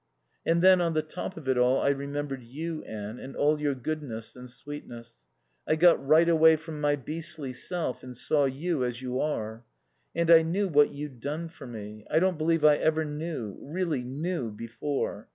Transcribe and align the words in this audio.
"And 0.47 0.63
then, 0.63 0.81
on 0.81 0.95
the 0.95 1.03
top 1.03 1.37
of 1.37 1.47
it 1.47 1.59
all, 1.59 1.79
I 1.79 1.89
remembered 1.89 2.41
you, 2.41 2.83
Anne, 2.85 3.19
and 3.19 3.35
all 3.35 3.61
your 3.61 3.75
goodness 3.75 4.35
and 4.35 4.49
sweetness. 4.49 5.17
I 5.67 5.75
got 5.75 6.03
right 6.03 6.27
away 6.27 6.55
from 6.55 6.81
my 6.81 6.95
beastly 6.95 7.53
self 7.53 8.01
and 8.01 8.17
saw 8.17 8.45
you 8.45 8.83
as 8.83 9.03
you 9.03 9.19
are. 9.21 9.63
And 10.15 10.31
I 10.31 10.41
knew 10.41 10.67
what 10.67 10.89
you'd 10.89 11.19
done 11.19 11.49
for 11.49 11.67
me. 11.67 12.03
I 12.09 12.17
don't 12.17 12.39
believe 12.39 12.65
I 12.65 12.77
ever 12.77 13.05
knew, 13.05 13.55
really 13.61 14.03
knew, 14.03 14.49
before. 14.49 15.27